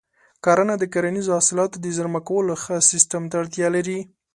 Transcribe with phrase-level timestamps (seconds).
[0.43, 3.99] کرنه د کرنیزو حاصلاتو د زېرمه کولو ښه سیستم ته اړتیا لري.